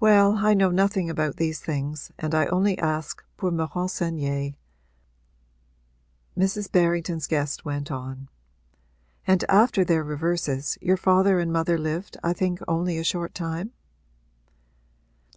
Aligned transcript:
'Well, 0.00 0.38
I 0.38 0.52
know 0.52 0.72
nothing 0.72 1.08
about 1.08 1.36
these 1.36 1.60
things 1.60 2.10
and 2.18 2.34
I 2.34 2.46
only 2.46 2.76
ask 2.76 3.22
pour 3.36 3.52
me 3.52 3.64
renseigner,' 3.64 4.56
Mrs. 6.36 6.72
Berrington's 6.72 7.28
guest 7.28 7.64
went 7.64 7.88
on. 7.88 8.28
'And 9.28 9.44
after 9.48 9.84
their 9.84 10.02
reverses 10.02 10.76
your 10.80 10.96
father 10.96 11.38
and 11.38 11.52
mother 11.52 11.78
lived 11.78 12.16
I 12.20 12.32
think 12.32 12.58
only 12.66 12.98
a 12.98 13.04
short 13.04 13.32
time?' 13.32 13.70